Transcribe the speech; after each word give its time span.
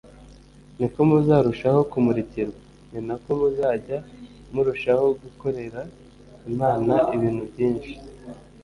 niko 0.77 0.99
muzarushaho 1.09 1.79
kumurikirwa, 1.91 2.59
ni 2.91 2.99
nako 3.07 3.29
muzajya 3.39 3.97
murushaho 4.53 5.05
gukorera 5.21 5.79
Imana 6.51 6.95
ibintu 7.15 7.43
byinshi. 7.51 7.93